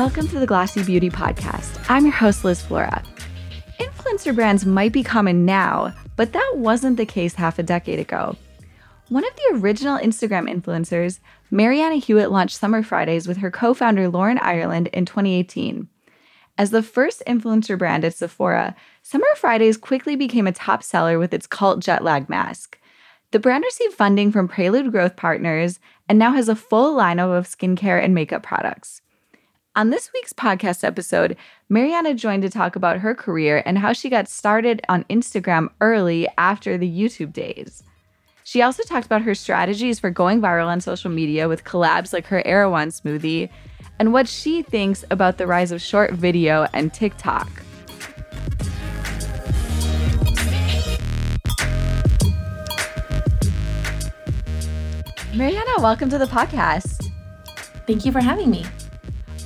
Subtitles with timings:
[0.00, 1.84] Welcome to the Glossy Beauty Podcast.
[1.90, 3.02] I'm your host, Liz Flora.
[3.78, 8.34] Influencer brands might be common now, but that wasn't the case half a decade ago.
[9.10, 11.20] One of the original Instagram influencers,
[11.50, 15.86] Marianna Hewitt launched Summer Fridays with her co founder Lauren Ireland in 2018.
[16.56, 21.34] As the first influencer brand at Sephora, Summer Fridays quickly became a top seller with
[21.34, 22.78] its cult jet lag mask.
[23.32, 25.78] The brand received funding from Prelude Growth Partners
[26.08, 29.02] and now has a full lineup of skincare and makeup products.
[29.80, 31.38] On this week's podcast episode,
[31.70, 36.28] Marianna joined to talk about her career and how she got started on Instagram early
[36.36, 37.82] after the YouTube days.
[38.44, 42.26] She also talked about her strategies for going viral on social media with collabs like
[42.26, 43.48] her Erewhon smoothie
[43.98, 47.48] and what she thinks about the rise of short video and TikTok.
[55.34, 57.10] Marianna, welcome to the podcast.
[57.86, 58.66] Thank you for having me.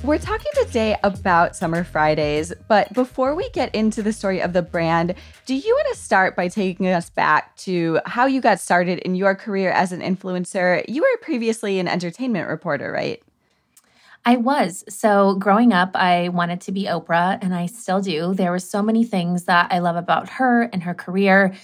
[0.03, 4.61] We're talking today about Summer Fridays, but before we get into the story of the
[4.61, 5.15] brand,
[5.45, 9.15] do you want to start by taking us back to how you got started in
[9.15, 10.85] your career as an influencer?
[10.87, 13.21] You were previously an entertainment reporter, right?
[14.25, 14.83] I was.
[14.89, 18.33] So, growing up, I wanted to be Oprah, and I still do.
[18.33, 21.55] There were so many things that I love about her and her career.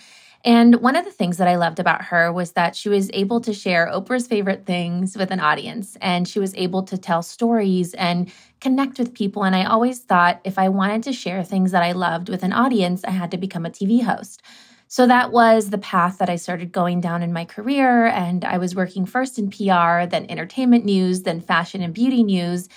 [0.44, 3.42] And one of the things that I loved about her was that she was able
[3.42, 7.94] to share Oprah's favorite things with an audience and she was able to tell stories
[7.94, 9.44] and connect with people.
[9.44, 12.54] And I always thought if I wanted to share things that I loved with an
[12.54, 14.42] audience, I had to become a TV host.
[14.88, 18.08] So that was the path that I started going down in my career.
[18.08, 22.68] And I was working first in PR, then entertainment news, then fashion and beauty news.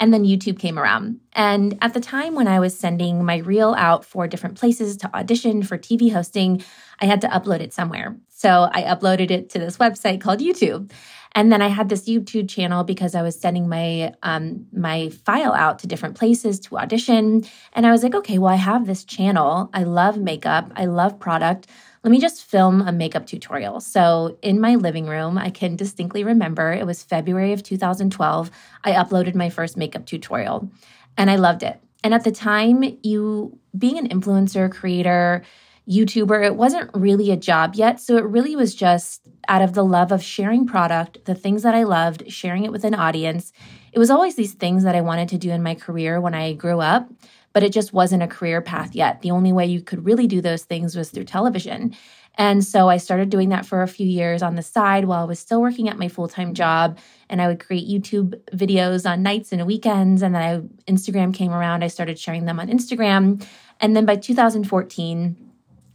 [0.00, 1.20] And then YouTube came around.
[1.32, 5.16] And at the time when I was sending my reel out for different places to
[5.16, 6.62] audition for TV hosting,
[7.00, 8.16] I had to upload it somewhere.
[8.28, 10.90] So I uploaded it to this website called YouTube.
[11.32, 15.52] And then I had this YouTube channel because I was sending my um, my file
[15.52, 17.44] out to different places to audition.
[17.74, 19.68] And I was like, okay, well, I have this channel.
[19.74, 20.72] I love makeup.
[20.74, 21.66] I love product.
[22.04, 23.80] Let me just film a makeup tutorial.
[23.80, 28.50] So in my living room, I can distinctly remember it was February of 2012.
[28.84, 30.70] I uploaded my first makeup tutorial,
[31.16, 31.80] and I loved it.
[32.04, 35.42] And at the time, you being an influencer creator
[35.88, 36.44] YouTuber.
[36.44, 37.98] It wasn't really a job yet.
[37.98, 41.74] So it really was just out of the love of sharing product, the things that
[41.74, 43.52] I loved, sharing it with an audience.
[43.92, 46.52] It was always these things that I wanted to do in my career when I
[46.52, 47.10] grew up,
[47.58, 49.20] but it just wasn't a career path yet.
[49.20, 51.92] The only way you could really do those things was through television.
[52.36, 55.24] And so I started doing that for a few years on the side while I
[55.24, 57.00] was still working at my full time job.
[57.28, 60.22] And I would create YouTube videos on nights and weekends.
[60.22, 61.82] And then I, Instagram came around.
[61.82, 63.44] I started sharing them on Instagram.
[63.80, 65.34] And then by 2014,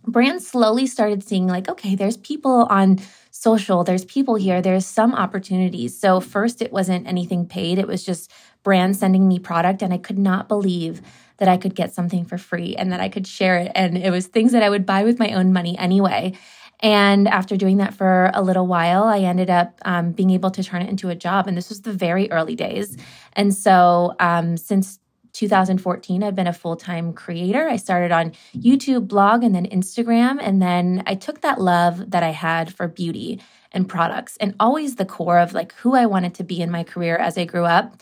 [0.06, 3.00] brands slowly started seeing like okay there's people on
[3.31, 8.03] social there's people here there's some opportunities so first it wasn't anything paid it was
[8.03, 8.30] just
[8.63, 11.01] brands sending me product and i could not believe
[11.43, 14.11] that i could get something for free and that i could share it and it
[14.11, 16.33] was things that i would buy with my own money anyway
[16.79, 20.61] and after doing that for a little while, I ended up um, being able to
[20.61, 21.47] turn it into a job.
[21.47, 22.97] And this was the very early days.
[23.31, 24.99] And so, um, since
[25.31, 27.67] 2014, I've been a full time creator.
[27.67, 30.39] I started on YouTube, blog, and then Instagram.
[30.41, 34.95] And then I took that love that I had for beauty and products and always
[34.95, 37.65] the core of like who I wanted to be in my career as I grew
[37.65, 37.95] up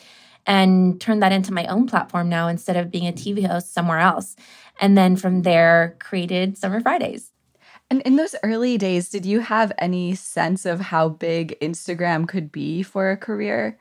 [0.46, 4.00] and turned that into my own platform now instead of being a TV host somewhere
[4.00, 4.36] else.
[4.80, 7.32] And then from there, created Summer Fridays.
[7.90, 12.52] And in those early days, did you have any sense of how big Instagram could
[12.52, 13.78] be for a career?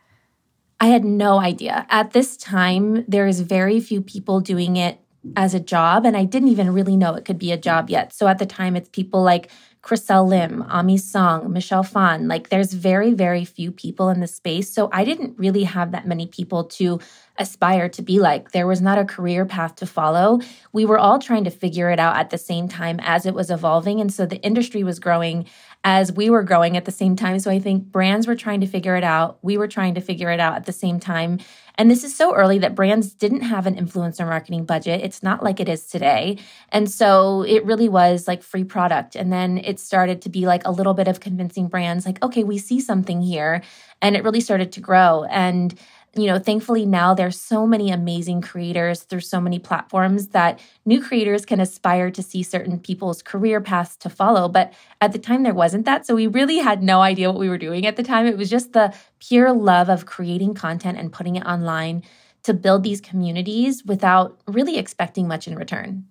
[0.80, 1.86] I had no idea.
[1.90, 4.98] At this time, there is very few people doing it
[5.36, 8.12] as a job, and I didn't even really know it could be a job yet.
[8.12, 9.50] So at the time, it's people like
[9.82, 12.28] Chriselle Lim, Aimee Song, Michelle Phan.
[12.28, 14.72] Like there's very, very few people in the space.
[14.72, 17.00] So I didn't really have that many people to
[17.38, 18.50] aspire to be like.
[18.50, 20.40] There was not a career path to follow.
[20.72, 23.50] We were all trying to figure it out at the same time as it was
[23.50, 24.00] evolving.
[24.00, 25.46] And so the industry was growing
[25.82, 27.38] as we were growing at the same time.
[27.38, 29.38] So I think brands were trying to figure it out.
[29.42, 31.38] We were trying to figure it out at the same time.
[31.76, 35.00] And this is so early that brands didn't have an influencer marketing budget.
[35.02, 36.36] It's not like it is today.
[36.68, 39.16] And so it really was like free product.
[39.16, 42.44] And then it started to be like a little bit of convincing brands like, okay,
[42.44, 43.62] we see something here.
[44.02, 45.24] And it really started to grow.
[45.24, 45.74] And
[46.16, 51.00] you know, thankfully now there's so many amazing creators through so many platforms that new
[51.00, 54.48] creators can aspire to see certain people's career paths to follow.
[54.48, 56.06] But at the time there wasn't that.
[56.06, 58.26] So we really had no idea what we were doing at the time.
[58.26, 62.02] It was just the pure love of creating content and putting it online
[62.42, 66.06] to build these communities without really expecting much in return.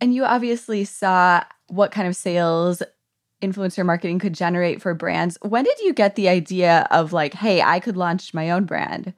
[0.00, 2.82] And you obviously saw what kind of sales
[3.42, 5.38] influencer marketing could generate for brands.
[5.42, 9.14] When did you get the idea of like, hey, I could launch my own brand?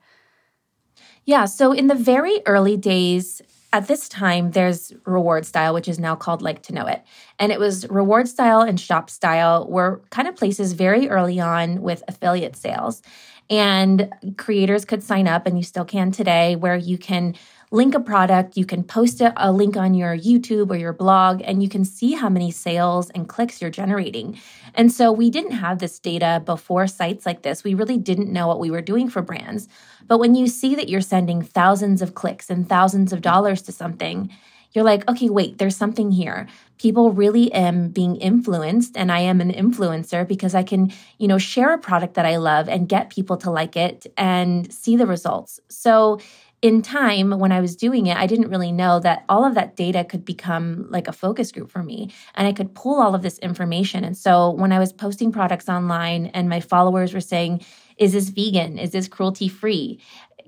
[1.30, 1.44] Yeah.
[1.44, 3.40] So in the very early days,
[3.72, 7.04] at this time, there's reward style, which is now called like to know it.
[7.38, 11.82] And it was reward style and shop style were kind of places very early on
[11.82, 13.00] with affiliate sales.
[13.48, 17.36] And creators could sign up, and you still can today, where you can
[17.72, 21.62] link a product, you can post a, link on your YouTube or your blog, and
[21.62, 24.38] you can see how many sales and clicks you're generating.
[24.74, 27.62] And so we didn't have this data before sites like this.
[27.62, 29.68] We really didn't know what we were doing for brands.
[30.08, 33.72] But when you see that you're sending thousands of clicks and thousands of dollars to
[33.72, 34.30] something,
[34.72, 36.46] you're like, okay, wait, there's something here.
[36.78, 41.38] People really am being influenced and I am an influencer because I can, you know,
[41.38, 45.06] share a product that I love and get people to like it and see the
[45.06, 45.60] results.
[45.68, 46.20] So
[46.62, 49.76] in time when I was doing it, I didn't really know that all of that
[49.76, 53.22] data could become like a focus group for me and I could pull all of
[53.22, 54.04] this information.
[54.04, 57.64] And so when I was posting products online and my followers were saying,
[57.96, 58.78] is this vegan?
[58.78, 60.00] Is this cruelty free?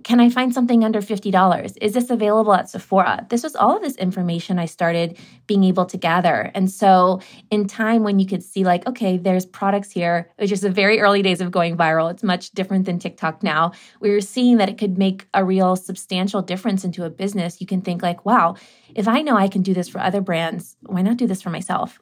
[0.05, 1.77] Can I find something under $50?
[1.81, 3.27] Is this available at Sephora?
[3.31, 6.51] This was all of this information I started being able to gather.
[6.55, 7.21] And so,
[7.51, 11.01] in time, when you could see, like, okay, there's products here, which is the very
[11.01, 13.73] early days of going viral, it's much different than TikTok now.
[14.01, 17.61] We were seeing that it could make a real substantial difference into a business.
[17.61, 18.57] You can think, like, wow,
[18.95, 21.51] if I know I can do this for other brands, why not do this for
[21.51, 22.01] myself?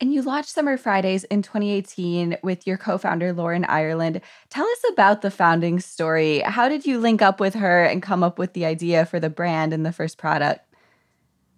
[0.00, 4.20] And you launched Summer Fridays in 2018 with your co founder, Lauren Ireland.
[4.48, 6.38] Tell us about the founding story.
[6.40, 9.30] How did you link up with her and come up with the idea for the
[9.30, 10.64] brand and the first product?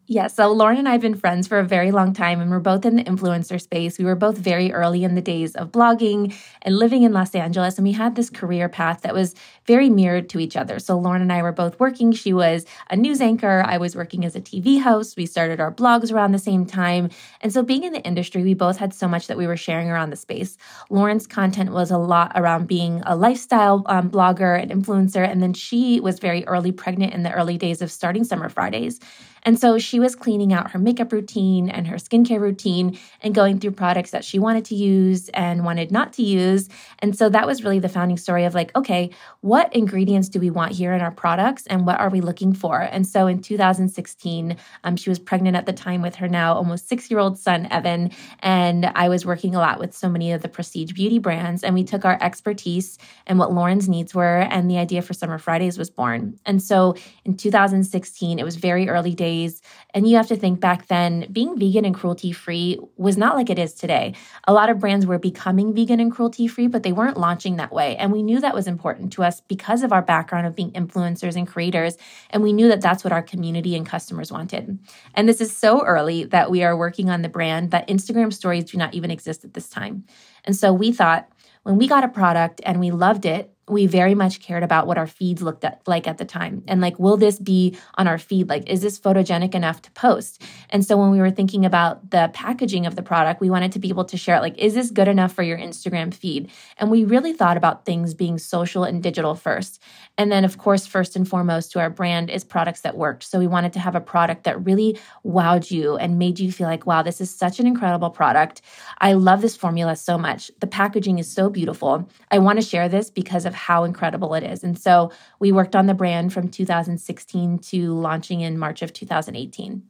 [0.06, 2.58] Yeah, so Lauren and I have been friends for a very long time, and we're
[2.58, 3.96] both in the influencer space.
[3.96, 7.78] We were both very early in the days of blogging and living in Los Angeles,
[7.78, 9.36] and we had this career path that was
[9.70, 10.80] very mirrored to each other.
[10.80, 12.10] So Lauren and I were both working.
[12.10, 15.16] She was a news anchor, I was working as a TV host.
[15.16, 17.08] We started our blogs around the same time.
[17.40, 19.88] And so, being in the industry, we both had so much that we were sharing
[19.88, 20.58] around the space.
[20.90, 25.52] Lauren's content was a lot around being a lifestyle um, blogger and influencer, and then
[25.52, 28.98] she was very early pregnant in the early days of starting Summer Fridays.
[29.42, 33.58] And so she was cleaning out her makeup routine and her skincare routine and going
[33.58, 36.68] through products that she wanted to use and wanted not to use.
[36.98, 40.50] And so that was really the founding story of like, okay, what ingredients do we
[40.50, 42.80] want here in our products and what are we looking for?
[42.80, 46.88] And so in 2016, um, she was pregnant at the time with her now almost
[46.88, 48.10] six year old son, Evan.
[48.40, 51.62] And I was working a lot with so many of the prestige beauty brands.
[51.62, 54.40] And we took our expertise and what Lauren's needs were.
[54.50, 56.38] And the idea for Summer Fridays was born.
[56.46, 59.62] And so in 2016, it was very early days.
[59.94, 63.50] And you have to think back then, being vegan and cruelty free was not like
[63.50, 64.14] it is today.
[64.44, 67.72] A lot of brands were becoming vegan and cruelty free, but they weren't launching that
[67.72, 67.96] way.
[67.96, 71.36] And we knew that was important to us because of our background of being influencers
[71.36, 71.96] and creators.
[72.30, 74.78] And we knew that that's what our community and customers wanted.
[75.14, 78.64] And this is so early that we are working on the brand that Instagram stories
[78.64, 80.04] do not even exist at this time.
[80.44, 81.28] And so we thought,
[81.62, 84.98] when we got a product and we loved it, we very much cared about what
[84.98, 86.62] our feeds looked at, like at the time.
[86.66, 88.48] And like, will this be on our feed?
[88.48, 90.42] Like, is this photogenic enough to post?
[90.70, 93.78] And so when we were thinking about the packaging of the product, we wanted to
[93.78, 94.40] be able to share it.
[94.40, 96.50] Like, is this good enough for your Instagram feed?
[96.78, 99.82] And we really thought about things being social and digital first.
[100.18, 103.24] And then, of course, first and foremost to our brand is products that worked.
[103.24, 106.66] So we wanted to have a product that really wowed you and made you feel
[106.66, 108.62] like, wow, this is such an incredible product.
[108.98, 110.50] I love this formula so much.
[110.60, 112.08] The packaging is so beautiful.
[112.30, 114.64] I want to share this because of how incredible it is.
[114.64, 119.82] And so we worked on the brand from 2016 to launching in March of 2018.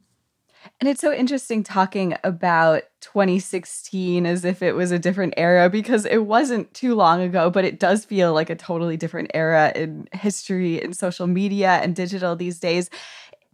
[0.79, 6.05] And it's so interesting talking about 2016 as if it was a different era because
[6.05, 10.07] it wasn't too long ago, but it does feel like a totally different era in
[10.11, 12.89] history and social media and digital these days.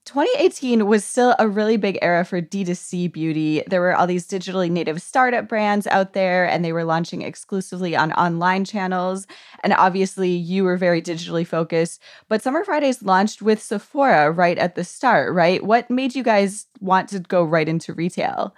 [0.08, 3.62] 2018 was still a really big era for D2C beauty.
[3.68, 7.94] There were all these digitally native startup brands out there, and they were launching exclusively
[7.94, 9.28] on online channels.
[9.66, 12.02] And obviously, you were very digitally focused.
[12.30, 15.62] But Summer Fridays launched with Sephora right at the start, right?
[15.62, 18.56] What made you guys want to go right into retail?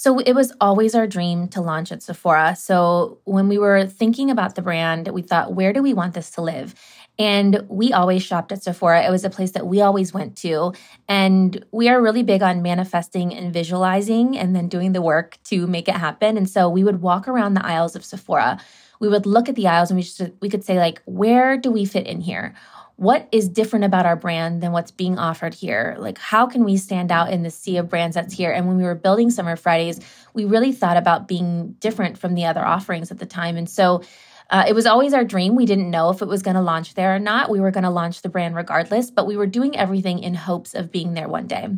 [0.00, 2.56] So it was always our dream to launch at Sephora.
[2.56, 6.30] So when we were thinking about the brand, we thought, where do we want this
[6.30, 6.74] to live?
[7.18, 9.06] And we always shopped at Sephora.
[9.06, 10.72] It was a place that we always went to.
[11.06, 15.66] And we are really big on manifesting and visualizing and then doing the work to
[15.66, 16.38] make it happen.
[16.38, 18.58] And so we would walk around the aisles of Sephora.
[19.00, 21.70] We would look at the aisles and we, should, we could say, like, where do
[21.70, 22.54] we fit in here?
[23.00, 25.96] What is different about our brand than what's being offered here?
[25.98, 28.52] Like, how can we stand out in the sea of brands that's here?
[28.52, 30.00] And when we were building Summer Fridays,
[30.34, 33.56] we really thought about being different from the other offerings at the time.
[33.56, 34.02] And so
[34.50, 35.54] uh, it was always our dream.
[35.54, 37.48] We didn't know if it was going to launch there or not.
[37.48, 40.74] We were going to launch the brand regardless, but we were doing everything in hopes
[40.74, 41.68] of being there one day.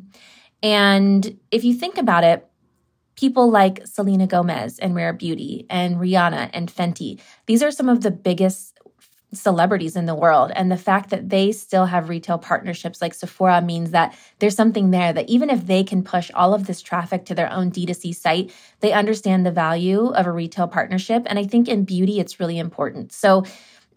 [0.60, 2.48] And if you think about it,
[3.14, 8.00] people like Selena Gomez and Rare Beauty and Rihanna and Fenty, these are some of
[8.00, 8.71] the biggest
[9.32, 10.52] celebrities in the world.
[10.54, 14.90] And the fact that they still have retail partnerships like Sephora means that there's something
[14.90, 18.14] there that even if they can push all of this traffic to their own D2C
[18.14, 21.22] site, they understand the value of a retail partnership.
[21.26, 23.12] And I think in beauty, it's really important.
[23.12, 23.44] So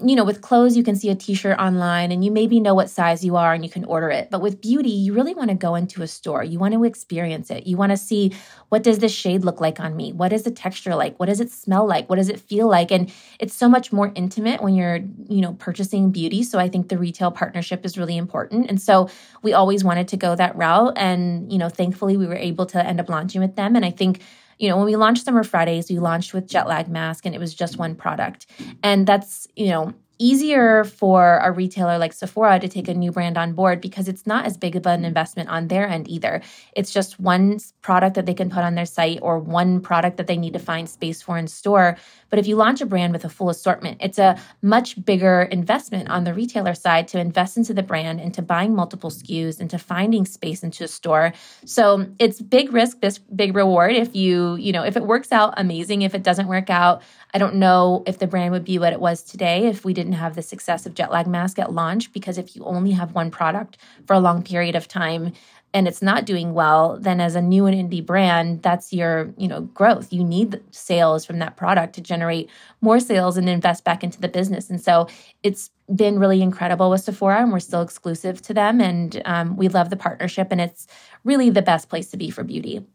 [0.04, 2.74] you know, with clothes, you can see a t shirt online and you maybe know
[2.74, 4.30] what size you are and you can order it.
[4.30, 6.44] But with beauty, you really want to go into a store.
[6.44, 7.66] You want to experience it.
[7.66, 8.34] You want to see
[8.70, 10.12] what does this shade look like on me?
[10.12, 11.18] What is the texture like?
[11.18, 12.10] What does it smell like?
[12.10, 12.92] What does it feel like?
[12.92, 16.44] And it's so much more intimate when you're, you know, purchasing beauty.
[16.44, 18.70] So I think the retail partnership is really important.
[18.70, 19.10] And so
[19.44, 20.94] we always wanted to go that route.
[20.98, 23.76] And, you know, thankfully we were able to end up launching with them.
[23.76, 24.22] And I think
[24.60, 27.40] you know, when we launched Summer Fridays, we launched with Jet Lag Mask and it
[27.40, 28.46] was just one product.
[28.84, 33.38] And that's, you know, easier for a retailer like Sephora to take a new brand
[33.38, 36.42] on board because it's not as big of an investment on their end either.
[36.76, 40.28] It's just one product that they can put on their site or one product that
[40.28, 41.98] they need to find space for in store.
[42.30, 46.10] But if you launch a brand with a full assortment, it's a much bigger investment
[46.10, 50.26] on the retailer side to invest into the brand, into buying multiple SKUs, into finding
[50.26, 51.34] space into a store.
[51.66, 53.94] So it's big risk, this big reward.
[53.94, 56.02] If you, you know, if it works out, amazing.
[56.02, 57.02] If it doesn't work out,
[57.36, 60.14] I don't know if the brand would be what it was today if we didn't
[60.14, 62.14] have the success of jet lag mask at launch.
[62.14, 63.78] Because if you only have one product
[64.08, 65.34] for a long period of time,
[65.74, 69.50] and it's not doing well, then as a new and indie brand, that's your, you
[69.50, 70.14] know, growth.
[70.14, 72.50] You need sales from that product to generate
[72.80, 74.70] more sales and invest back into the business.
[74.70, 75.10] And so
[75.44, 78.80] it's been really incredible with Sephora, and we're still exclusive to them.
[78.80, 80.88] And um, we love the partnership, and it's
[81.26, 82.86] really the best place to be for beauty.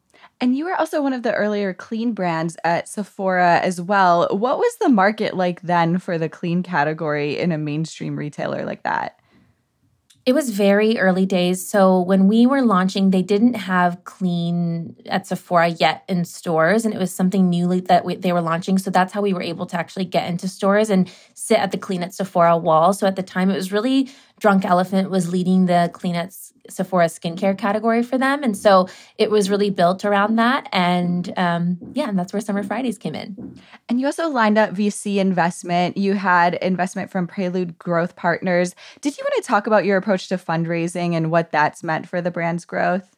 [0.40, 4.26] And you were also one of the earlier clean brands at Sephora as well.
[4.30, 8.82] What was the market like then for the clean category in a mainstream retailer like
[8.84, 9.20] that?
[10.26, 11.66] It was very early days.
[11.66, 16.94] So when we were launching, they didn't have clean at Sephora yet in stores, and
[16.94, 18.76] it was something newly that we, they were launching.
[18.76, 21.78] So that's how we were able to actually get into stores and sit at the
[21.78, 22.92] Clean at Sephora wall.
[22.92, 26.34] So at the time, it was really Drunk Elephant was leading the Clean at
[26.68, 28.42] Sephora skincare category for them.
[28.42, 30.68] And so it was really built around that.
[30.72, 33.60] And um, yeah, and that's where Summer Fridays came in.
[33.88, 35.96] And you also lined up VC investment.
[35.96, 38.74] You had investment from Prelude Growth Partners.
[39.00, 42.22] Did you want to talk about your approach to fundraising and what that's meant for
[42.22, 43.16] the brand's growth?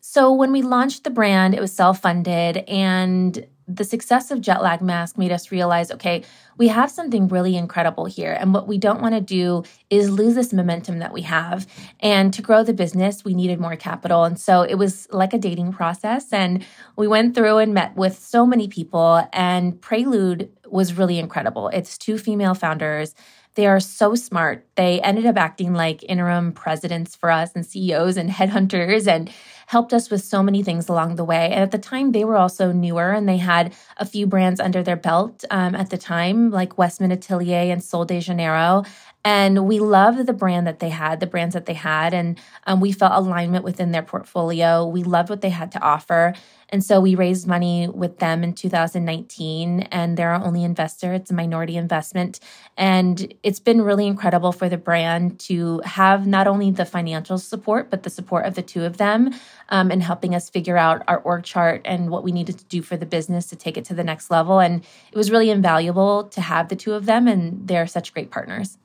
[0.00, 4.80] So when we launched the brand, it was self-funded and the success of jet lag
[4.80, 6.22] mask made us realize okay
[6.58, 10.34] we have something really incredible here and what we don't want to do is lose
[10.34, 11.66] this momentum that we have.
[12.00, 15.38] And to grow the business we needed more capital and so it was like a
[15.38, 16.64] dating process and
[16.96, 21.68] we went through and met with so many people and prelude was really incredible.
[21.68, 23.14] It's two female founders.
[23.54, 24.66] They are so smart.
[24.76, 29.30] They ended up acting like interim presidents for us and CEOs and headhunters and
[29.72, 31.46] helped us with so many things along the way.
[31.50, 34.82] And at the time, they were also newer and they had a few brands under
[34.82, 38.84] their belt um, at the time, like Westman Atelier and Sol de Janeiro.
[39.24, 42.80] And we loved the brand that they had, the brands that they had, and um,
[42.80, 44.84] we felt alignment within their portfolio.
[44.84, 46.34] We loved what they had to offer.
[46.70, 51.12] And so we raised money with them in 2019, and they're our only investor.
[51.12, 52.40] It's a minority investment.
[52.76, 57.90] And it's been really incredible for the brand to have not only the financial support,
[57.90, 59.34] but the support of the two of them
[59.68, 62.82] um, in helping us figure out our org chart and what we needed to do
[62.82, 64.58] for the business to take it to the next level.
[64.58, 68.30] And it was really invaluable to have the two of them, and they're such great
[68.30, 68.78] partners.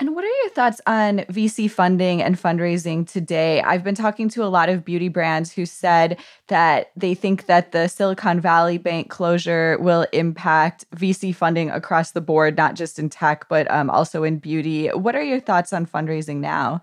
[0.00, 3.60] And what are your thoughts on VC funding and fundraising today?
[3.60, 7.72] I've been talking to a lot of beauty brands who said that they think that
[7.72, 13.10] the Silicon Valley Bank closure will impact VC funding across the board, not just in
[13.10, 14.88] tech, but um, also in beauty.
[14.88, 16.80] What are your thoughts on fundraising now?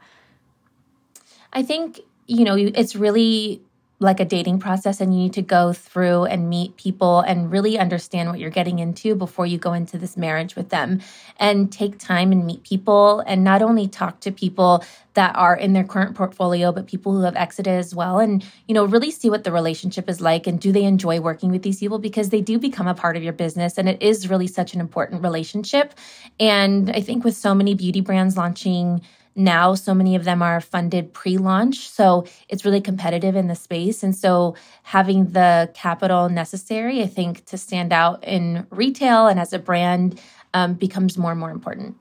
[1.53, 3.63] I think, you know, it's really
[4.00, 7.80] like a dating process and you need to go through and meet people and really
[7.80, 11.01] understand what you're getting into before you go into this marriage with them
[11.38, 14.84] and take time and meet people and not only talk to people
[15.16, 18.75] that are in their current portfolio but people who have exited as well and you
[18.75, 21.80] know really see what the relationship is like and do they enjoy working with these
[21.80, 24.75] people because they do become a part of your business and it is really such
[24.75, 25.96] an important relationship.
[26.39, 29.01] And i think with so many beauty brands launching
[29.38, 34.03] now so many of them are funded pre-launch so it's really competitive in the space
[34.03, 39.53] and so having the capital necessary i think to stand out in retail and as
[39.53, 40.20] a brand
[40.53, 41.96] um, becomes more and more important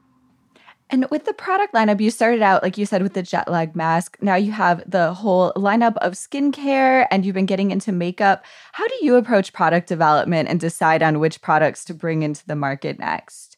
[0.88, 3.74] and with the product lineup, you started out, like you said, with the jet lag
[3.74, 4.16] mask.
[4.20, 8.44] Now you have the whole lineup of skincare and you've been getting into makeup.
[8.72, 12.54] How do you approach product development and decide on which products to bring into the
[12.54, 13.55] market next?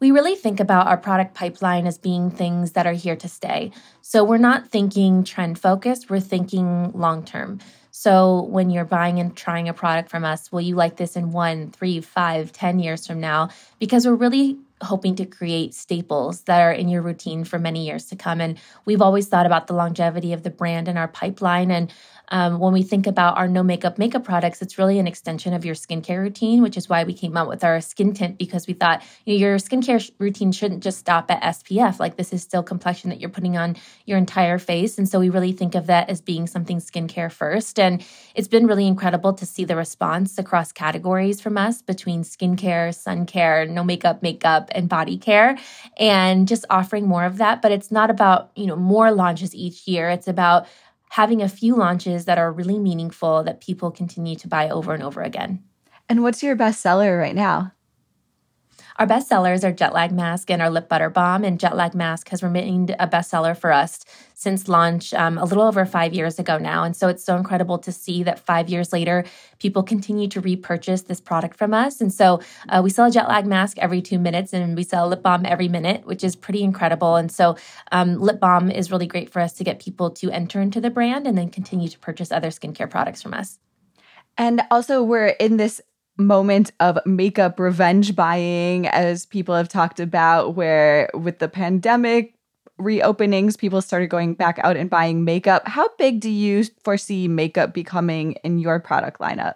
[0.00, 3.70] We really think about our product pipeline as being things that are here to stay.
[4.00, 7.60] So we're not thinking trend focused, we're thinking long term.
[7.90, 11.32] So when you're buying and trying a product from us, will you like this in
[11.32, 13.50] one, three, five, ten years from now?
[13.78, 18.06] Because we're really hoping to create staples that are in your routine for many years
[18.06, 18.40] to come.
[18.40, 21.70] And we've always thought about the longevity of the brand and our pipeline.
[21.70, 21.92] And
[22.30, 25.64] um, when we think about our no makeup makeup products, it's really an extension of
[25.64, 28.72] your skincare routine, which is why we came out with our skin tint because we
[28.72, 31.98] thought you know, your skincare sh- routine shouldn't just stop at SPF.
[31.98, 34.96] Like this is still complexion that you're putting on your entire face.
[34.96, 37.80] And so we really think of that as being something skincare first.
[37.80, 42.94] And it's been really incredible to see the response across categories from us between skincare,
[42.94, 45.58] sun care, no makeup makeup, and body care,
[45.98, 47.62] and just offering more of that.
[47.62, 50.10] But it's not about, you know, more launches each year.
[50.10, 50.66] It's about
[51.10, 55.02] having a few launches that are really meaningful that people continue to buy over and
[55.02, 55.62] over again.
[56.08, 57.72] And what's your best seller right now?
[59.00, 61.42] Our best sellers are Jet Lag Mask and our Lip Butter Balm.
[61.42, 64.04] And Jet Lag Mask has remained a bestseller for us
[64.34, 66.84] since launch um, a little over five years ago now.
[66.84, 69.24] And so it's so incredible to see that five years later,
[69.58, 72.02] people continue to repurchase this product from us.
[72.02, 75.08] And so uh, we sell a Jet Lag Mask every two minutes and we sell
[75.08, 77.16] lip balm every minute, which is pretty incredible.
[77.16, 77.56] And so
[77.92, 80.90] um, lip balm is really great for us to get people to enter into the
[80.90, 83.60] brand and then continue to purchase other skincare products from us.
[84.36, 85.80] And also, we're in this
[86.20, 92.34] moment of makeup revenge buying, as people have talked about, where with the pandemic
[92.78, 95.66] reopenings, people started going back out and buying makeup.
[95.66, 99.54] How big do you foresee makeup becoming in your product lineup?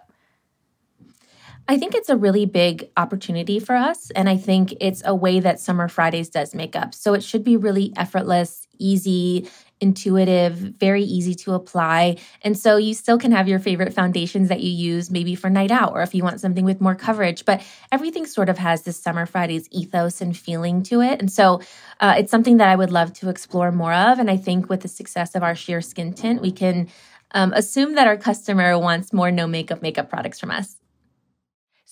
[1.67, 4.11] I think it's a really big opportunity for us.
[4.11, 6.93] And I think it's a way that Summer Fridays does makeup.
[6.93, 9.49] So it should be really effortless, easy,
[9.81, 12.17] intuitive, very easy to apply.
[12.41, 15.71] And so you still can have your favorite foundations that you use maybe for night
[15.71, 17.45] out or if you want something with more coverage.
[17.45, 21.19] But everything sort of has this Summer Fridays ethos and feeling to it.
[21.19, 21.61] And so
[21.99, 24.19] uh, it's something that I would love to explore more of.
[24.19, 26.87] And I think with the success of our sheer skin tint, we can
[27.31, 30.77] um, assume that our customer wants more no makeup makeup products from us.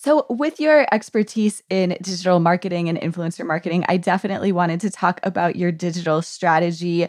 [0.04, 5.18] So, with your expertise in digital marketing and influencer marketing, I definitely wanted to talk
[5.22, 7.08] about your digital strategy.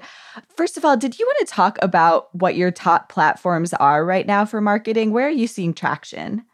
[0.55, 4.25] First of all, did you want to talk about what your top platforms are right
[4.25, 5.12] now for marketing?
[5.12, 6.45] Where are you seeing traction?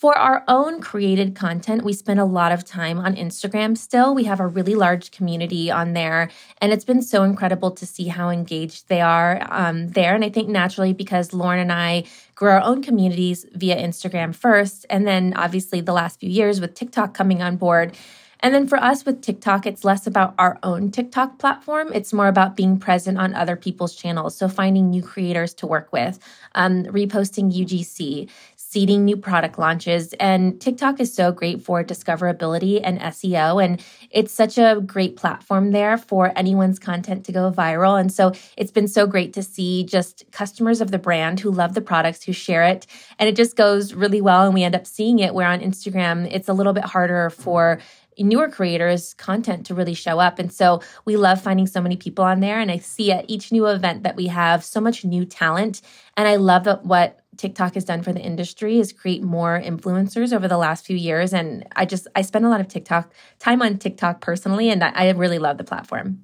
[0.00, 4.14] For our own created content, we spend a lot of time on Instagram still.
[4.14, 8.08] We have a really large community on there, and it's been so incredible to see
[8.08, 10.14] how engaged they are um, there.
[10.14, 14.86] And I think naturally, because Lauren and I grew our own communities via Instagram first,
[14.88, 17.94] and then obviously the last few years with TikTok coming on board.
[18.42, 21.90] And then for us with TikTok, it's less about our own TikTok platform.
[21.92, 24.34] It's more about being present on other people's channels.
[24.34, 26.18] So finding new creators to work with,
[26.54, 28.30] um, reposting UGC,
[28.70, 30.12] seeding new product launches.
[30.20, 33.62] And TikTok is so great for discoverability and SEO.
[33.64, 37.98] And it's such a great platform there for anyone's content to go viral.
[37.98, 41.74] And so it's been so great to see just customers of the brand who love
[41.74, 42.86] the products, who share it.
[43.18, 44.44] And it just goes really well.
[44.44, 47.80] And we end up seeing it where on Instagram, it's a little bit harder for
[48.18, 52.22] newer creators content to really show up and so we love finding so many people
[52.22, 55.24] on there and i see at each new event that we have so much new
[55.24, 55.80] talent
[56.18, 60.46] and i love what TikTok has done for the industry is create more influencers over
[60.46, 61.32] the last few years.
[61.32, 65.10] And I just, I spend a lot of TikTok time on TikTok personally, and I
[65.12, 66.22] really love the platform.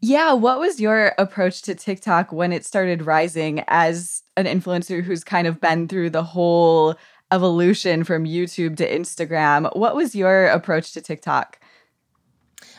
[0.00, 0.34] Yeah.
[0.34, 5.46] What was your approach to TikTok when it started rising as an influencer who's kind
[5.46, 6.96] of been through the whole
[7.32, 9.74] evolution from YouTube to Instagram?
[9.74, 11.58] What was your approach to TikTok?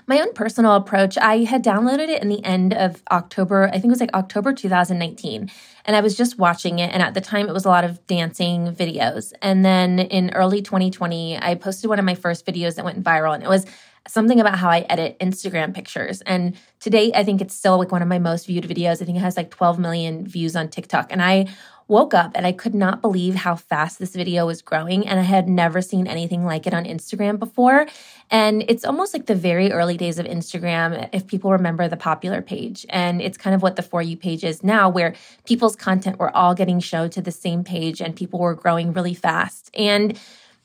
[0.05, 3.85] My own personal approach, I had downloaded it in the end of October, I think
[3.85, 5.49] it was like October 2019.
[5.85, 6.91] And I was just watching it.
[6.93, 9.33] And at the time, it was a lot of dancing videos.
[9.41, 13.33] And then in early 2020, I posted one of my first videos that went viral.
[13.33, 13.65] And it was
[14.07, 16.21] something about how I edit Instagram pictures.
[16.21, 19.01] And today, I think it's still like one of my most viewed videos.
[19.01, 21.11] I think it has like 12 million views on TikTok.
[21.11, 21.47] And I
[21.93, 25.07] woke up and I could not believe how fast this video was growing.
[25.07, 27.85] And I had never seen anything like it on Instagram before.
[28.31, 32.41] And it's almost like the very early days of Instagram, if people remember the popular
[32.41, 32.83] page.
[32.89, 35.13] And it's kind of what the For You page is now, where
[35.45, 39.13] people's content were all getting showed to the same page and people were growing really
[39.13, 39.69] fast.
[39.77, 40.19] And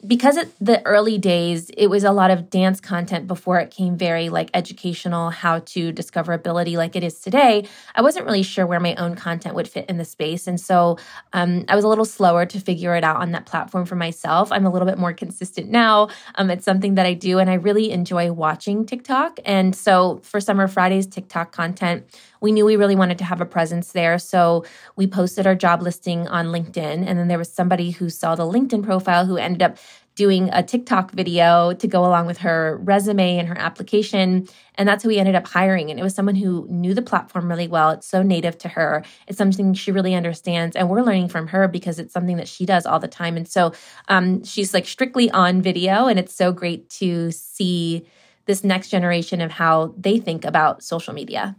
[0.07, 3.97] because at the early days it was a lot of dance content before it came
[3.97, 8.79] very like educational how to discoverability like it is today i wasn't really sure where
[8.79, 10.97] my own content would fit in the space and so
[11.33, 14.53] um, i was a little slower to figure it out on that platform for myself
[14.53, 17.55] i'm a little bit more consistent now um, it's something that i do and i
[17.55, 22.05] really enjoy watching tiktok and so for summer fridays tiktok content
[22.41, 24.19] we knew we really wanted to have a presence there.
[24.19, 24.65] So
[24.97, 27.05] we posted our job listing on LinkedIn.
[27.07, 29.79] And then there was somebody who saw the LinkedIn profile who ended up
[30.19, 34.49] doing a TikTok video to go along with her resume and her application.
[34.75, 35.93] And that's who we ended up hiring.
[35.93, 37.91] And it was someone who knew the platform really well.
[37.91, 39.05] It's so native to her.
[39.29, 40.75] It's something she really understands.
[40.75, 43.37] And we're learning from her because it's something that she does all the time.
[43.37, 43.73] And so
[44.09, 46.09] um, she's like strictly on video.
[46.09, 48.05] And it's so great to see
[48.47, 51.55] this next generation of how they think about social media.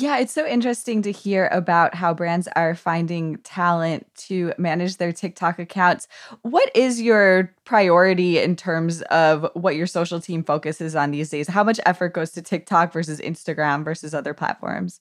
[0.00, 5.10] Yeah, it's so interesting to hear about how brands are finding talent to manage their
[5.10, 6.06] TikTok accounts.
[6.42, 11.48] What is your priority in terms of what your social team focuses on these days?
[11.48, 15.00] How much effort goes to TikTok versus Instagram versus other platforms?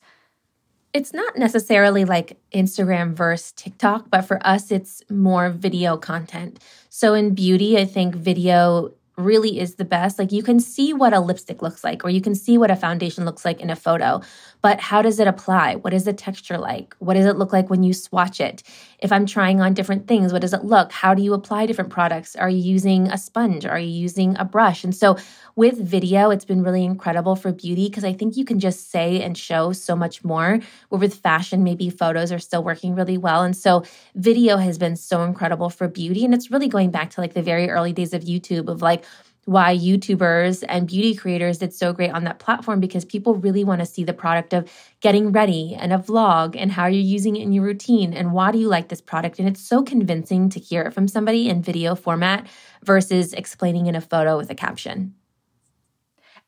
[0.95, 6.59] It's not necessarily like Instagram versus TikTok, but for us, it's more video content.
[6.89, 10.19] So in beauty, I think video really is the best.
[10.19, 12.75] Like you can see what a lipstick looks like, or you can see what a
[12.75, 14.21] foundation looks like in a photo,
[14.61, 15.75] but how does it apply?
[15.75, 16.95] What is the texture like?
[16.99, 18.63] What does it look like when you swatch it?
[18.99, 20.91] If I'm trying on different things, what does it look?
[20.91, 22.35] How do you apply different products?
[22.35, 23.65] Are you using a sponge?
[23.65, 24.83] Are you using a brush?
[24.83, 25.17] And so
[25.55, 29.21] with video, it's been really incredible for beauty because I think you can just say
[29.21, 30.59] and show so much more.
[30.89, 33.43] Where with fashion, maybe photos are still working really well.
[33.43, 33.83] And so
[34.15, 36.25] video has been so incredible for beauty.
[36.25, 39.05] And it's really going back to like the very early days of YouTube of like,
[39.47, 43.79] why YouTubers and beauty creators did so great on that platform because people really want
[43.79, 47.43] to see the product of getting ready and a vlog and how you're using it
[47.43, 49.39] in your routine and why do you like this product.
[49.39, 52.45] And it's so convincing to hear it from somebody in video format
[52.83, 55.15] versus explaining in a photo with a caption.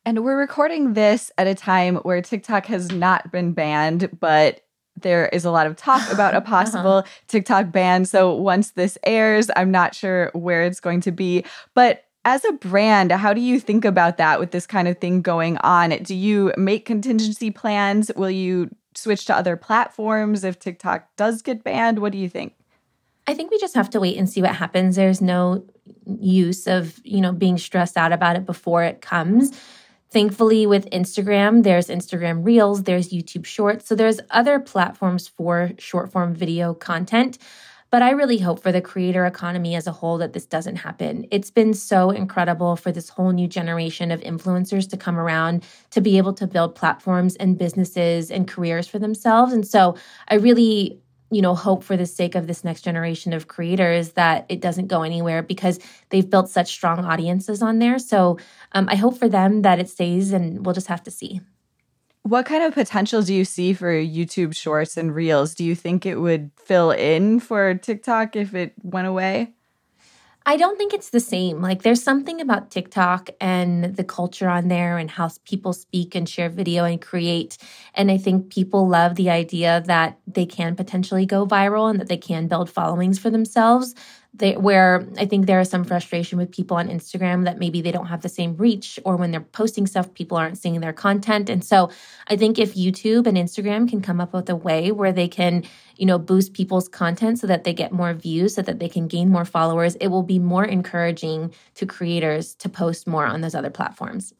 [0.04, 4.60] And we're recording this at a time where TikTok has not been banned, but
[5.00, 6.46] there is a lot of talk about a uh-huh.
[6.46, 7.10] possible uh-huh.
[7.28, 8.04] TikTok ban.
[8.04, 11.46] So once this airs, I'm not sure where it's going to be.
[11.74, 15.22] But as a brand, how do you think about that with this kind of thing
[15.22, 15.90] going on?
[15.90, 18.10] Do you make contingency plans?
[18.14, 22.00] Will you switch to other platforms if TikTok does get banned?
[22.00, 22.54] What do you think?
[23.26, 24.96] I think we just have to wait and see what happens.
[24.96, 25.64] There's no
[26.18, 29.58] use of, you know, being stressed out about it before it comes.
[30.10, 33.86] Thankfully, with Instagram, there's Instagram Reels, there's YouTube Shorts.
[33.86, 37.38] So there's other platforms for short form video content.
[37.90, 41.26] But I really hope for the creator economy as a whole that this doesn't happen.
[41.32, 46.00] It's been so incredible for this whole new generation of influencers to come around to
[46.00, 49.52] be able to build platforms and businesses and careers for themselves.
[49.52, 49.96] And so
[50.28, 51.00] I really
[51.32, 54.88] you know hope for the sake of this next generation of creators that it doesn't
[54.88, 58.36] go anywhere because they've built such strong audiences on there so
[58.72, 61.40] um, i hope for them that it stays and we'll just have to see
[62.22, 66.04] what kind of potential do you see for youtube shorts and reels do you think
[66.04, 69.52] it would fill in for tiktok if it went away
[70.46, 71.60] I don't think it's the same.
[71.60, 76.28] Like, there's something about TikTok and the culture on there and how people speak and
[76.28, 77.58] share video and create.
[77.94, 82.08] And I think people love the idea that they can potentially go viral and that
[82.08, 83.94] they can build followings for themselves
[84.32, 87.90] they, where I think there is some frustration with people on Instagram that maybe they
[87.90, 91.50] don't have the same reach, or when they're posting stuff, people aren't seeing their content.
[91.50, 91.90] And so
[92.28, 95.64] I think if YouTube and Instagram can come up with a way where they can,
[95.96, 99.08] you know, boost people's content so that they get more views, so that they can
[99.08, 103.54] gain more followers, it will be more encouraging to creators to post more on those
[103.54, 104.32] other platforms.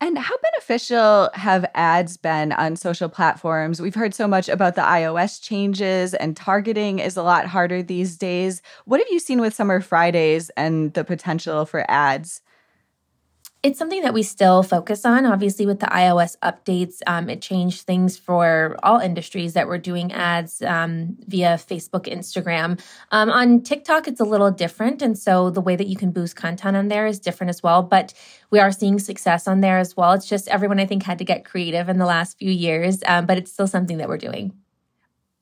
[0.00, 3.80] And how beneficial have ads been on social platforms?
[3.80, 8.16] We've heard so much about the iOS changes, and targeting is a lot harder these
[8.16, 8.62] days.
[8.84, 12.42] What have you seen with Summer Fridays and the potential for ads?
[13.68, 15.26] It's something that we still focus on.
[15.26, 20.10] Obviously, with the iOS updates, um, it changed things for all industries that were doing
[20.10, 22.80] ads um, via Facebook, Instagram.
[23.10, 25.02] Um, on TikTok, it's a little different.
[25.02, 27.82] And so the way that you can boost content on there is different as well.
[27.82, 28.14] But
[28.50, 30.14] we are seeing success on there as well.
[30.14, 33.26] It's just everyone, I think, had to get creative in the last few years, um,
[33.26, 34.54] but it's still something that we're doing.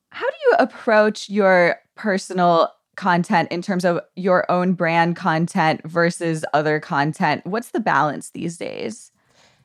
[0.09, 6.43] How do you approach your personal content in terms of your own brand content versus
[6.53, 7.45] other content?
[7.45, 9.11] What's the balance these days?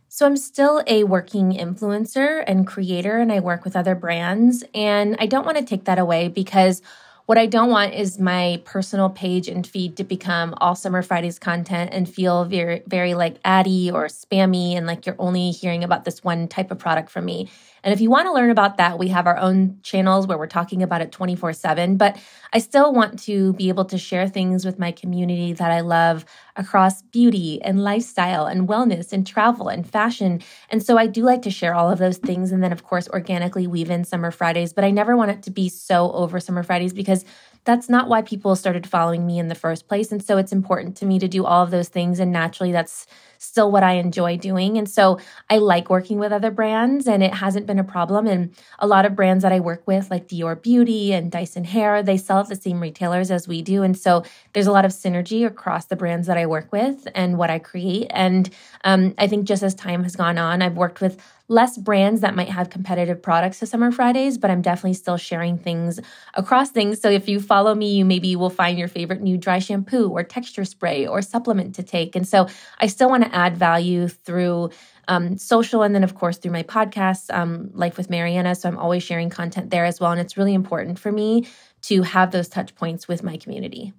[0.08, 4.62] So, I'm still a working influencer and creator, and I work with other brands.
[4.74, 6.82] And I don't want to take that away because
[7.26, 11.38] what I don't want is my personal page and feed to become all Summer Fridays
[11.38, 16.04] content and feel very, very like addy or spammy and like you're only hearing about
[16.04, 17.48] this one type of product from me.
[17.84, 20.46] And if you want to learn about that, we have our own channels where we're
[20.46, 21.96] talking about it 24 7.
[21.96, 22.18] But
[22.52, 26.24] I still want to be able to share things with my community that I love
[26.56, 30.42] across beauty and lifestyle and wellness and travel and fashion.
[30.70, 32.52] And so I do like to share all of those things.
[32.52, 34.72] And then, of course, organically weave in Summer Fridays.
[34.72, 37.24] But I never want it to be so over Summer Fridays because
[37.64, 40.10] that's not why people started following me in the first place.
[40.10, 42.18] And so it's important to me to do all of those things.
[42.18, 43.06] And naturally, that's
[43.38, 44.78] still what I enjoy doing.
[44.78, 45.18] And so
[45.50, 48.26] I like working with other brands, and it hasn't been a problem.
[48.28, 52.04] And a lot of brands that I work with, like Dior Beauty and Dyson Hair,
[52.04, 53.82] they sell at the same retailers as we do.
[53.82, 57.36] And so there's a lot of synergy across the brands that I work with and
[57.36, 58.06] what I create.
[58.10, 58.48] And
[58.84, 62.34] um, I think just as time has gone on, I've worked with less brands that
[62.34, 66.00] might have competitive products to Summer Fridays, but I'm definitely still sharing things
[66.34, 67.00] across things.
[67.00, 70.22] So if you follow me, you maybe will find your favorite new dry shampoo or
[70.22, 72.16] texture spray or supplement to take.
[72.16, 74.70] And so I still want to add value through
[75.08, 78.78] um, social and then of course through my podcast um, life with marianna so i'm
[78.78, 81.44] always sharing content there as well and it's really important for me
[81.82, 83.92] to have those touch points with my community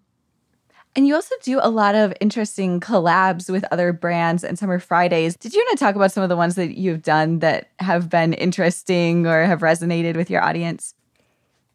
[0.95, 5.35] and you also do a lot of interesting collabs with other brands and summer Fridays.
[5.35, 8.09] Did you want to talk about some of the ones that you've done that have
[8.09, 10.93] been interesting or have resonated with your audience?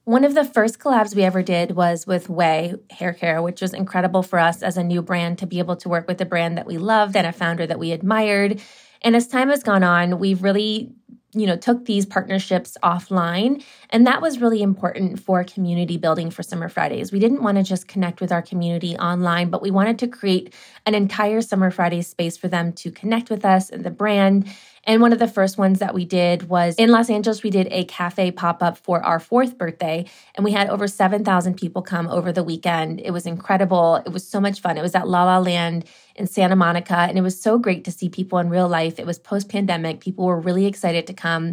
[0.04, 3.74] One of the first collabs we ever did was with Ouai Hair Care, which was
[3.74, 6.57] incredible for us as a new brand to be able to work with a brand
[6.57, 8.61] that we loved and a founder that we admired.
[9.02, 10.92] And as time has gone on, we've really
[11.32, 16.42] you know took these partnerships offline and that was really important for community building for
[16.42, 17.12] summer fridays.
[17.12, 20.54] We didn't want to just connect with our community online but we wanted to create
[20.86, 24.48] an entire summer fridays space for them to connect with us and the brand
[24.88, 27.68] and one of the first ones that we did was in Los Angeles, we did
[27.70, 32.09] a cafe pop up for our fourth birthday, and we had over 7,000 people come
[32.09, 32.98] over the weekend.
[32.98, 33.96] It was incredible.
[33.96, 34.79] It was so much fun.
[34.79, 35.85] It was at La La Land
[36.16, 38.98] in Santa Monica, and it was so great to see people in real life.
[38.98, 40.01] It was post pandemic.
[40.01, 41.53] People were really excited to come.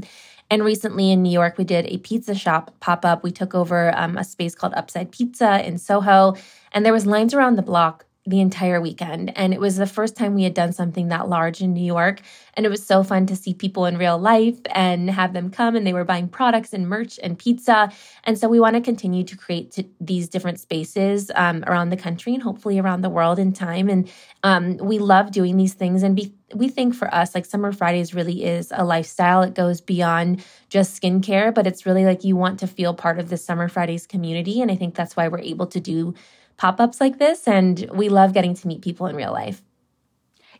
[0.49, 3.21] And recently in New York, we did a pizza shop pop up.
[3.21, 6.35] We took over um, a space called Upside Pizza in Soho,
[6.71, 9.31] and there was lines around the block the entire weekend.
[9.37, 12.21] And it was the first time we had done something that large in New York.
[12.55, 15.75] And it was so fun to see people in real life and have them come
[15.75, 17.91] and they were buying products and merch and pizza.
[18.23, 21.97] And so we want to continue to create t- these different spaces um, around the
[21.97, 23.89] country and hopefully around the world in time.
[23.89, 24.11] And
[24.41, 26.01] um, we love doing these things.
[26.01, 29.43] And be- we think for us, like Summer Fridays really is a lifestyle.
[29.43, 33.29] It goes beyond just skincare, but it's really like you want to feel part of
[33.29, 34.61] the Summer Fridays community.
[34.61, 36.15] And I think that's why we're able to do
[36.57, 37.47] pop ups like this.
[37.47, 39.61] And we love getting to meet people in real life.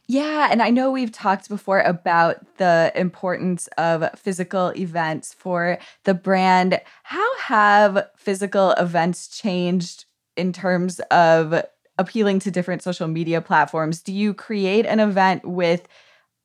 [0.07, 6.13] Yeah, and I know we've talked before about the importance of physical events for the
[6.13, 6.79] brand.
[7.03, 10.05] How have physical events changed
[10.37, 11.63] in terms of
[11.97, 14.03] appealing to different social media platforms?
[14.03, 15.87] Do you create an event with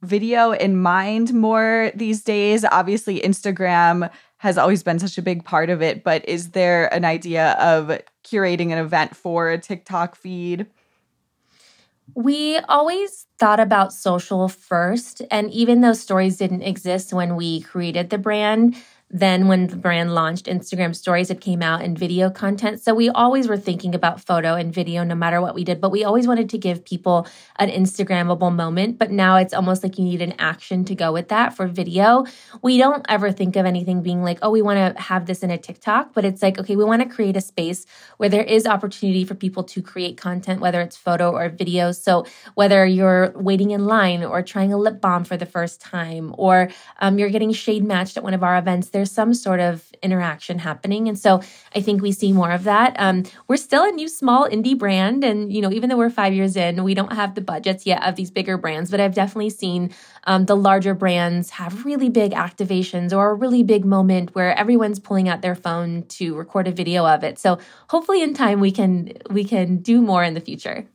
[0.00, 2.64] video in mind more these days?
[2.64, 7.04] Obviously, Instagram has always been such a big part of it, but is there an
[7.04, 10.64] idea of curating an event for a TikTok feed?
[12.14, 15.20] We always thought about social first.
[15.30, 18.76] And even though stories didn't exist when we created the brand,
[19.10, 22.80] then when the brand launched Instagram stories, it came out in video content.
[22.80, 25.90] So we always were thinking about photo and video no matter what we did, but
[25.90, 28.98] we always wanted to give people an Instagrammable moment.
[28.98, 32.24] But now it's almost like you need an action to go with that for video.
[32.62, 35.50] We don't ever think of anything being like, oh, we want to have this in
[35.50, 37.86] a TikTok, but it's like, okay, we want to create a space
[38.18, 41.90] where there is opportunity for people to create content, whether it's photo or video.
[41.90, 46.32] So whether you're waiting in line or trying a lip balm for the first time,
[46.38, 46.70] or
[47.00, 50.58] um, you're getting shade matched at one of our events, there's some sort of interaction
[50.58, 51.08] happening.
[51.08, 51.40] And so
[51.74, 52.94] I think we see more of that.
[52.98, 55.24] Um, we're still a new small indie brand.
[55.24, 58.06] And, you know, even though we're five years in, we don't have the budgets yet
[58.06, 62.32] of these bigger brands, but I've definitely seen um, the larger brands have really big
[62.32, 66.72] activations or a really big moment where everyone's pulling out their phone to record a
[66.72, 67.38] video of it.
[67.38, 67.58] So
[67.88, 70.86] hopefully in time we can we can do more in the future.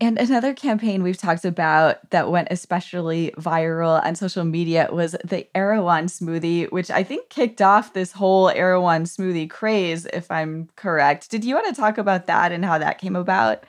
[0.00, 5.48] And another campaign we've talked about that went especially viral on social media was the
[5.56, 11.30] Erewhon smoothie, which I think kicked off this whole Erewhon smoothie craze, if I'm correct.
[11.30, 13.64] Did you want to talk about that and how that came about?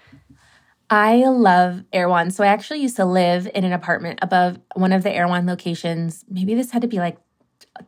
[0.91, 2.29] I love Erewhon.
[2.29, 6.25] So I actually used to live in an apartment above one of the Erewhon locations.
[6.29, 7.17] Maybe this had to be like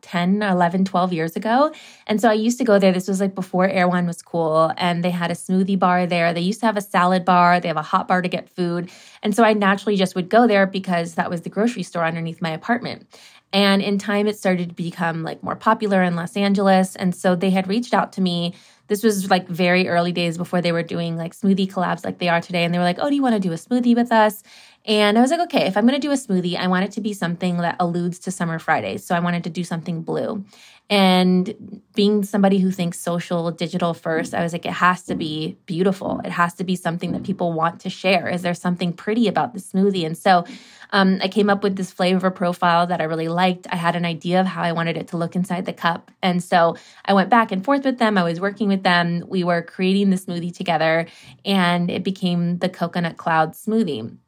[0.00, 1.72] 10, 11, 12 years ago.
[2.06, 2.92] And so I used to go there.
[2.92, 4.72] This was like before Erewhon was cool.
[4.76, 6.32] And they had a smoothie bar there.
[6.32, 7.60] They used to have a salad bar.
[7.60, 8.90] They have a hot bar to get food.
[9.22, 12.40] And so I naturally just would go there because that was the grocery store underneath
[12.40, 13.06] my apartment.
[13.52, 16.96] And in time, it started to become like more popular in Los Angeles.
[16.96, 18.54] And so they had reached out to me.
[18.88, 22.28] This was like very early days before they were doing like smoothie collabs like they
[22.28, 22.64] are today.
[22.64, 24.42] And they were like, oh, do you want to do a smoothie with us?
[24.84, 26.92] And I was like, okay, if I'm going to do a smoothie, I want it
[26.92, 29.04] to be something that alludes to Summer Fridays.
[29.04, 30.44] So I wanted to do something blue.
[30.90, 35.56] And being somebody who thinks social, digital first, I was like, it has to be
[35.66, 36.20] beautiful.
[36.24, 38.28] It has to be something that people want to share.
[38.28, 40.04] Is there something pretty about the smoothie?
[40.04, 40.44] And so
[40.90, 43.66] um, I came up with this flavor profile that I really liked.
[43.70, 46.10] I had an idea of how I wanted it to look inside the cup.
[46.22, 48.18] And so I went back and forth with them.
[48.18, 49.24] I was working with them.
[49.28, 51.06] We were creating the smoothie together,
[51.44, 54.18] and it became the coconut cloud smoothie.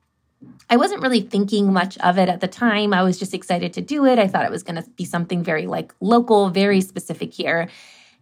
[0.70, 2.94] I wasn't really thinking much of it at the time.
[2.94, 4.18] I was just excited to do it.
[4.18, 7.68] I thought it was going to be something very like local, very specific here.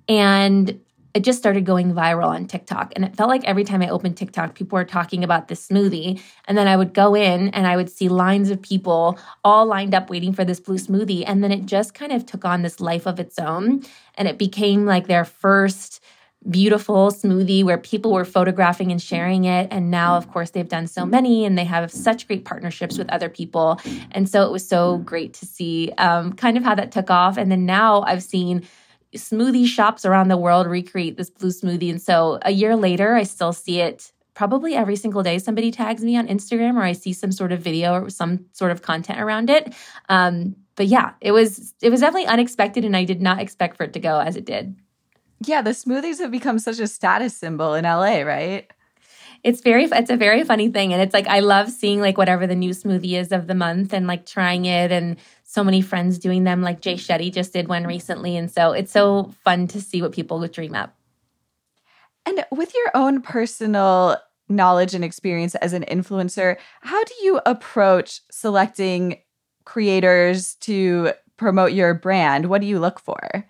[0.08, 0.80] And
[1.14, 2.92] it just started going viral on TikTok.
[2.96, 6.20] And it felt like every time I opened TikTok, people were talking about this smoothie.
[6.46, 9.94] And then I would go in and I would see lines of people all lined
[9.94, 11.24] up waiting for this blue smoothie.
[11.26, 13.82] And then it just kind of took on this life of its own.
[14.14, 16.02] And it became like their first
[16.50, 19.68] beautiful smoothie where people were photographing and sharing it.
[19.70, 23.08] And now, of course, they've done so many and they have such great partnerships with
[23.10, 23.80] other people.
[24.10, 27.36] And so it was so great to see um, kind of how that took off.
[27.36, 28.66] And then now I've seen
[29.14, 31.90] smoothie shops around the world recreate this blue smoothie.
[31.90, 35.38] And so a year later, I still see it probably every single day.
[35.38, 38.72] Somebody tags me on Instagram or I see some sort of video or some sort
[38.72, 39.74] of content around it.
[40.08, 43.84] Um, but yeah, it was it was definitely unexpected and I did not expect for
[43.84, 44.74] it to go as it did.
[45.44, 48.70] Yeah, the smoothies have become such a status symbol in LA, right?
[49.42, 52.46] It's very it's a very funny thing and it's like I love seeing like whatever
[52.46, 56.18] the new smoothie is of the month and like trying it and so many friends
[56.18, 59.80] doing them like Jay Shetty just did one recently and so it's so fun to
[59.80, 60.94] see what people would dream up.
[62.24, 64.16] And with your own personal
[64.48, 69.18] knowledge and experience as an influencer, how do you approach selecting
[69.64, 72.46] creators to promote your brand?
[72.46, 73.44] What do you look for?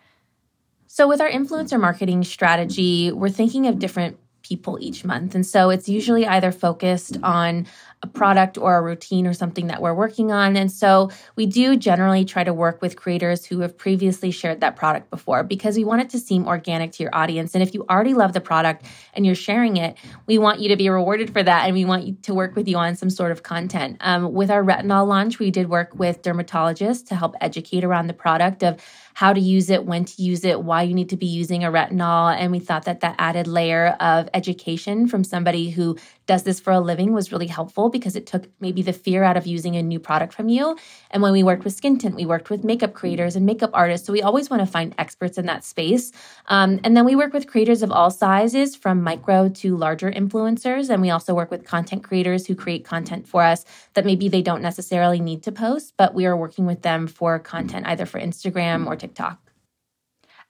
[0.94, 5.34] So, with our influencer marketing strategy, we're thinking of different people each month.
[5.34, 7.66] And so it's usually either focused on
[8.02, 10.56] a product or a routine or something that we're working on.
[10.56, 14.74] And so we do generally try to work with creators who have previously shared that
[14.74, 17.54] product before because we want it to seem organic to your audience.
[17.54, 18.84] And if you already love the product
[19.14, 21.66] and you're sharing it, we want you to be rewarded for that.
[21.66, 23.98] And we want you to work with you on some sort of content.
[24.00, 28.14] Um, with our retinol launch, we did work with dermatologists to help educate around the
[28.14, 28.80] product of
[29.14, 31.70] how to use it, when to use it, why you need to be using a
[31.70, 32.34] retinol.
[32.34, 36.72] And we thought that that added layer of education from somebody who does this for
[36.72, 39.82] a living was really helpful because it took maybe the fear out of using a
[39.82, 40.76] new product from you.
[41.10, 44.06] And when we worked with skin tint, we worked with makeup creators and makeup artists.
[44.06, 46.12] So we always want to find experts in that space.
[46.46, 50.90] Um, and then we work with creators of all sizes, from micro to larger influencers.
[50.90, 54.42] And we also work with content creators who create content for us that maybe they
[54.42, 58.20] don't necessarily need to post, but we are working with them for content either for
[58.20, 59.51] Instagram or TikTok.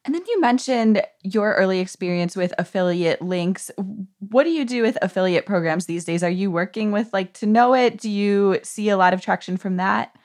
[0.05, 3.71] And then you mentioned your early experience with affiliate links.
[4.19, 6.25] What do you do with affiliate programs these days?
[6.25, 7.99] Are you working with LIKEtoKNOW.it?
[7.99, 10.17] Do you see a lot of traction from that?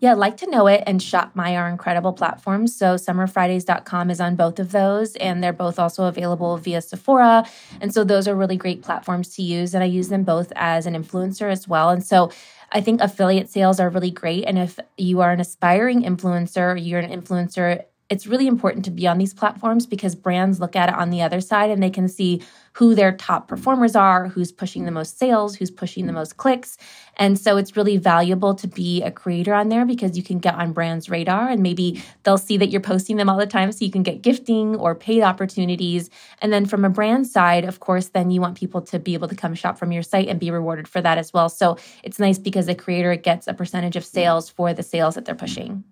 [0.00, 2.74] Yeah, LIKEtoKNOW.it and ShopMy are incredible platforms.
[2.76, 7.46] So summerfridays.com is on both of those and they're both also available via Sephora.
[7.80, 10.86] And so those are really great platforms to use and I use them both as
[10.86, 11.90] an influencer as well.
[11.90, 12.30] And so
[12.70, 17.00] I think affiliate sales are really great and if you are an aspiring influencer, you're
[17.00, 20.94] an influencer it's really important to be on these platforms because brands look at it
[20.94, 22.42] on the other side and they can see
[22.72, 26.78] who their top performers are, who's pushing the most sales, who's pushing the most clicks.
[27.16, 30.54] And so it's really valuable to be a creator on there because you can get
[30.54, 33.84] on brands' radar and maybe they'll see that you're posting them all the time so
[33.84, 36.08] you can get gifting or paid opportunities.
[36.40, 39.28] And then from a brand side, of course, then you want people to be able
[39.28, 41.48] to come shop from your site and be rewarded for that as well.
[41.48, 45.24] So it's nice because the creator gets a percentage of sales for the sales that
[45.24, 45.84] they're pushing.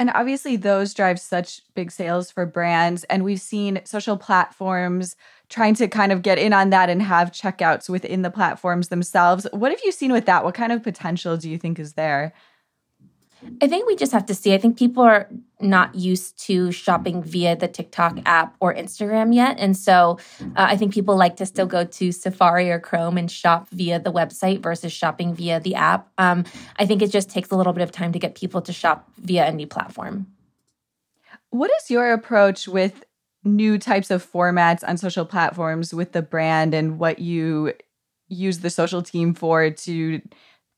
[0.00, 3.04] And obviously, those drive such big sales for brands.
[3.04, 5.14] And we've seen social platforms
[5.50, 9.46] trying to kind of get in on that and have checkouts within the platforms themselves.
[9.52, 10.42] What have you seen with that?
[10.42, 12.32] What kind of potential do you think is there?
[13.62, 14.54] I think we just have to see.
[14.54, 15.28] I think people are
[15.60, 19.58] not used to shopping via the TikTok app or Instagram yet.
[19.58, 23.30] And so uh, I think people like to still go to Safari or Chrome and
[23.30, 26.08] shop via the website versus shopping via the app.
[26.18, 26.44] Um,
[26.76, 29.10] I think it just takes a little bit of time to get people to shop
[29.18, 30.26] via a new platform.
[31.50, 33.04] What is your approach with
[33.44, 37.72] new types of formats on social platforms with the brand and what you
[38.28, 40.20] use the social team for to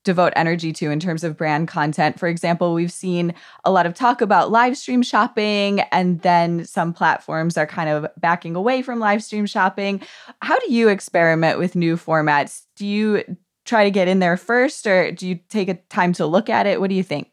[0.05, 2.19] devote energy to in terms of brand content.
[2.19, 3.35] For example, we've seen
[3.65, 8.07] a lot of talk about live stream shopping, and then some platforms are kind of
[8.19, 10.01] backing away from live stream shopping.
[10.41, 12.63] How do you experiment with new formats?
[12.77, 13.23] Do you
[13.65, 16.67] try to get in there first, or do you take a time to look at
[16.67, 16.81] it?
[16.81, 17.33] What do you think?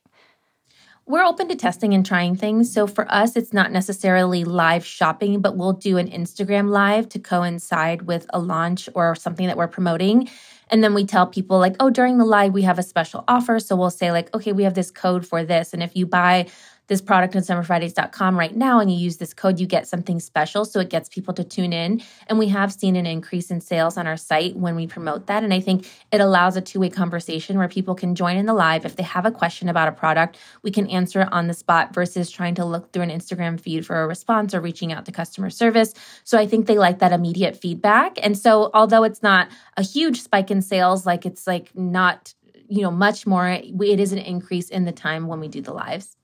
[1.10, 2.72] we're open to testing and trying things.
[2.72, 7.20] So for us, it's not necessarily live shopping, but we'll do an Instagram live to
[7.20, 10.30] coincide with a launch or something that we're promoting.
[10.70, 13.60] And then we tell people, like, oh, during the live, we have a special offer.
[13.60, 15.74] So we'll say, like, okay, we have this code for this.
[15.74, 16.48] And if you buy
[16.90, 20.65] this product on summerfridays.com right now and you use this code, you get something special.
[20.65, 22.02] So it gets people to tune in.
[22.27, 25.44] And we have seen an increase in sales on our site when we promote that.
[25.44, 28.54] And I think it allows a two way conversation where people can join in the
[28.54, 28.85] live.
[28.85, 31.94] If they have a question about a product, we can answer it on the spot
[31.94, 35.12] versus trying to look through an Instagram feed for a response or reaching out to
[35.12, 35.94] customer service.
[36.23, 38.17] So I think they like that immediate feedback.
[38.21, 42.33] And so although it's not a huge spike in sales, like it's like not
[42.71, 45.73] you know much more it is an increase in the time when we do the
[45.73, 46.15] lives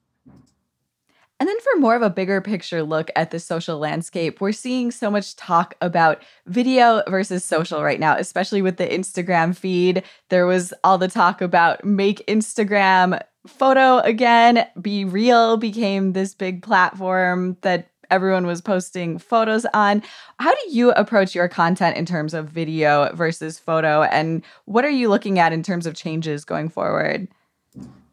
[1.39, 4.91] and then, for more of a bigger picture look at the social landscape, we're seeing
[4.91, 10.03] so much talk about video versus social right now, especially with the Instagram feed.
[10.29, 17.57] There was all the talk about make Instagram photo again, BeReal became this big platform
[17.61, 20.03] that everyone was posting photos on.
[20.39, 24.03] How do you approach your content in terms of video versus photo?
[24.03, 27.27] And what are you looking at in terms of changes going forward?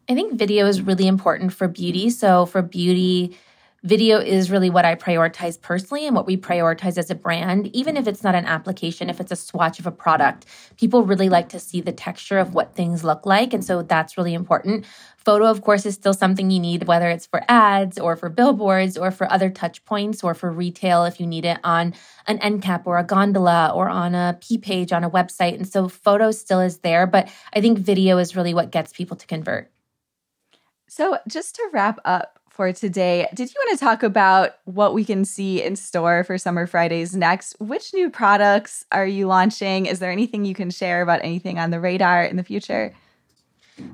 [0.09, 2.09] I think video is really important for beauty.
[2.09, 3.37] So, for beauty,
[3.83, 7.95] video is really what I prioritize personally and what we prioritize as a brand, even
[7.95, 10.45] if it's not an application, if it's a swatch of a product.
[10.77, 13.53] People really like to see the texture of what things look like.
[13.53, 14.85] And so that's really important.
[15.17, 18.97] Photo, of course, is still something you need, whether it's for ads or for billboards
[18.97, 21.93] or for other touch points or for retail if you need it on
[22.27, 25.55] an end cap or a gondola or on a P page on a website.
[25.55, 29.15] And so photo still is there, but I think video is really what gets people
[29.17, 29.72] to convert.
[30.95, 35.03] So, just to wrap up for today, did you want to talk about what we
[35.03, 37.55] can see in store for Summer Fridays next?
[37.59, 39.87] Which new products are you launching?
[39.87, 42.93] Is there anything you can share about anything on the radar in the future?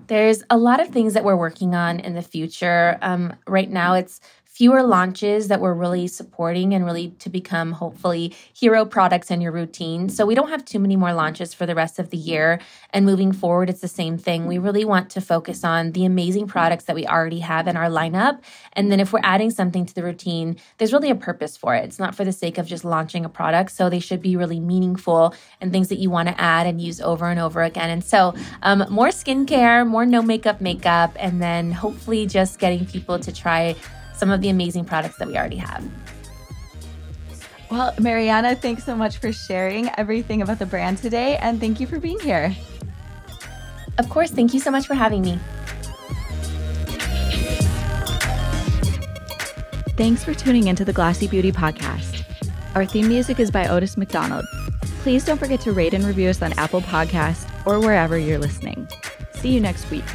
[0.08, 2.98] There's a lot of things that we're working on in the future.
[3.02, 4.20] Um, right now, it's
[4.60, 9.54] fewer launches that we're really supporting and really to become hopefully hero products in your
[9.54, 10.10] routine.
[10.10, 12.60] So we don't have too many more launches for the rest of the year.
[12.90, 14.48] And moving forward, it's the same thing.
[14.48, 17.90] We really want to focus on the amazing products that we already have in our
[17.90, 18.42] lineup.
[18.74, 21.86] And then if we're adding something to the routine, there's really a purpose for it.
[21.86, 23.72] It's not for the sake of just launching a product.
[23.72, 27.00] So they should be really meaningful and things that you want to add and use
[27.00, 27.90] over and over again.
[27.90, 33.20] And so um, more skincare, more no makeup makeup, and then hopefully just getting people
[33.20, 33.78] to try
[34.20, 35.84] some of the amazing products that we already have.
[37.72, 41.88] Well, Marianna, thanks so much for sharing everything about the brand today, and thank you
[41.88, 42.56] for being here.
[43.98, 45.40] Of course, thank you so much for having me.
[49.98, 52.24] Thanks for tuning into the Glossy Beauty Podcast.
[52.74, 54.46] Our theme music is by Otis McDonald.
[55.02, 58.88] Please don't forget to rate and review us on Apple Podcasts or wherever you're listening.
[59.34, 60.06] See you next week.